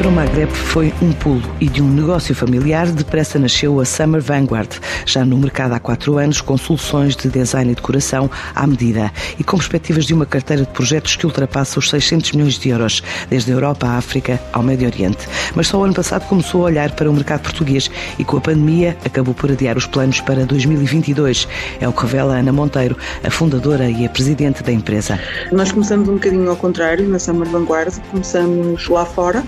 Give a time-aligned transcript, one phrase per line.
[0.00, 4.22] para o Maghreb foi um pulo e de um negócio familiar depressa nasceu a Summer
[4.22, 4.70] Vanguard,
[5.04, 9.44] já no mercado há quatro anos, com soluções de design e decoração à medida e
[9.44, 13.50] com perspectivas de uma carteira de projetos que ultrapassa os 600 milhões de euros, desde
[13.50, 15.28] a Europa à África ao Médio Oriente.
[15.54, 18.40] Mas só o ano passado começou a olhar para o mercado português e com a
[18.40, 21.46] pandemia acabou por adiar os planos para 2022.
[21.78, 25.20] É o que revela Ana Monteiro, a fundadora e a presidente da empresa.
[25.52, 29.44] Nós começamos um bocadinho ao contrário, na Summer Vanguard, começamos lá fora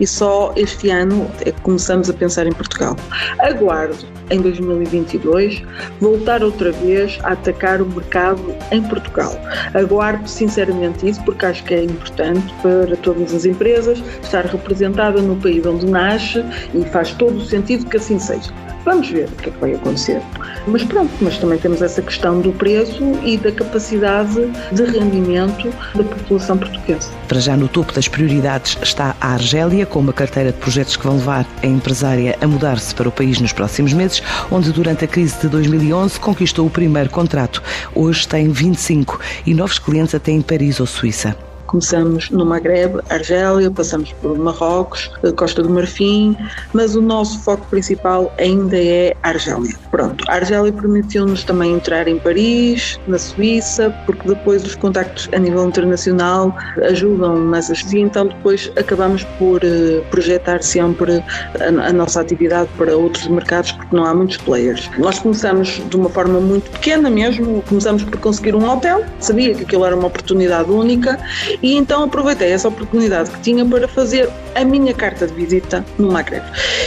[0.00, 2.96] e só este ano é que começamos a pensar em Portugal.
[3.38, 5.62] Aguardo em 2022
[6.00, 9.32] voltar outra vez a atacar o mercado em Portugal.
[9.74, 15.36] Aguardo sinceramente isso porque acho que é importante para todas as empresas estar representada no
[15.36, 16.44] país onde nasce
[16.74, 18.52] e faz todo o sentido que assim seja.
[18.84, 20.22] Vamos ver o que é que vai acontecer.
[20.66, 26.04] Mas pronto, mas também temos essa questão do preço e da capacidade de rendimento da
[26.04, 27.10] população portuguesa.
[27.28, 31.04] Para já no topo das prioridades está a Argélia, com uma carteira de projetos que
[31.04, 35.08] vão levar a empresária a mudar-se para o país nos próximos meses, onde durante a
[35.08, 37.62] crise de 2011 conquistou o primeiro contrato.
[37.94, 41.36] Hoje tem 25 e novos clientes até em Paris ou Suíça.
[41.70, 46.36] Começamos no Maghreb, Argélia, passamos por Marrocos, Costa do Marfim,
[46.72, 49.76] mas o nosso foco principal ainda é Argélia.
[49.88, 55.38] Pronto, a Argélia permitiu-nos também entrar em Paris, na Suíça, porque depois os contactos a
[55.38, 56.52] nível internacional
[56.88, 61.22] ajudam nessas e então depois acabamos por uh, projetar sempre
[61.60, 64.90] a, nossa atividade para outros mercados porque não há muitos players.
[64.98, 69.62] Nós começamos de uma forma muito pequena mesmo, começamos por conseguir um hotel, sabia que
[69.62, 71.16] aquilo era uma oportunidade única
[71.62, 76.10] e então aproveitei essa oportunidade que tinha para fazer a minha carta de visita no
[76.10, 76.44] Maghreb.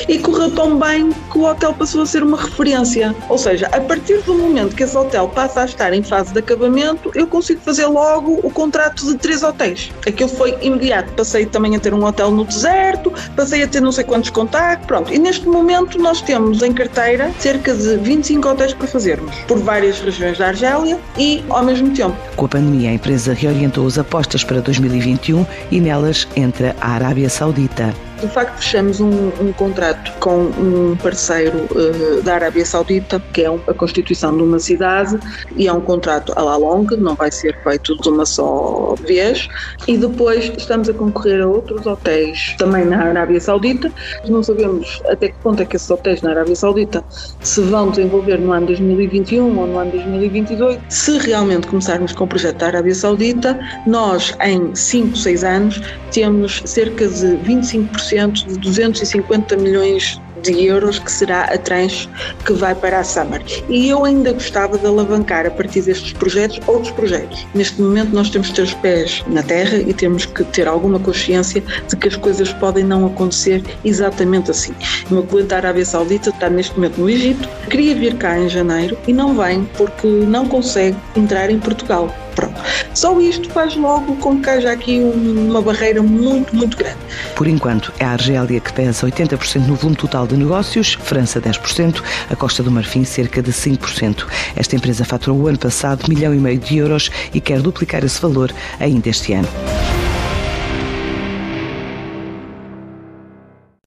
[0.07, 3.15] E correu tão bem que o hotel passou a ser uma referência.
[3.29, 6.39] Ou seja, a partir do momento que esse hotel passa a estar em fase de
[6.39, 9.91] acabamento, eu consigo fazer logo o contrato de três hotéis.
[10.05, 11.11] Aquilo foi imediato.
[11.13, 14.87] Passei também a ter um hotel no deserto, passei a ter não sei quantos contactos,
[14.87, 15.13] pronto.
[15.13, 19.99] E neste momento nós temos em carteira cerca de 25 hotéis para fazermos, por várias
[19.99, 22.15] regiões da Argélia e ao mesmo tempo.
[22.35, 27.29] Com a pandemia, a empresa reorientou as apostas para 2021 e nelas entra a Arábia
[27.29, 27.93] Saudita.
[28.23, 33.41] O facto de fechamos um, um contrato com um parceiro uh, da Arábia Saudita, que
[33.41, 35.19] é um, a constituição de uma cidade,
[35.57, 39.49] e é um contrato a la longa, não vai ser feito de uma só vez,
[39.89, 43.91] e depois estamos a concorrer a outros hotéis também na Arábia Saudita.
[44.25, 47.03] Não sabemos até que ponto é que esses hotéis na Arábia Saudita
[47.41, 50.79] se vão desenvolver no ano 2021 ou no ano 2022.
[50.87, 55.81] Se realmente começarmos com o projeto da Arábia Saudita, nós em 5, 6 anos
[56.11, 62.07] temos cerca de 25% de 250 milhões de euros que será a tranche
[62.45, 63.41] que vai para a Summer.
[63.69, 67.47] E eu ainda gostava de alavancar a partir destes projetos outros projetos.
[67.55, 70.99] Neste momento nós temos que ter os pés na terra e temos que ter alguma
[70.99, 74.73] consciência de que as coisas podem não acontecer exatamente assim.
[75.09, 78.49] O meu cliente da Arábia Saudita está neste momento no Egito, queria vir cá em
[78.49, 82.13] janeiro e não vem porque não consegue entrar em Portugal.
[82.35, 82.61] Pronto.
[82.93, 86.97] Só isto faz logo com que haja aqui uma barreira muito, muito grande.
[87.35, 92.01] Por enquanto, é a Argélia que pesa 80% no volume total de negócios, França 10%,
[92.29, 94.25] a Costa do Marfim cerca de 5%.
[94.55, 98.21] Esta empresa faturou o ano passado milhão e meio de euros e quer duplicar esse
[98.21, 99.47] valor ainda este ano.